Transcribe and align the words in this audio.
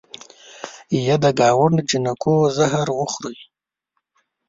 یه 1.05 1.15
د 1.23 1.25
ګاونډ 1.39 1.77
جینکو 1.89 2.33
زهر 2.57 2.87
وخورئ 2.99 3.39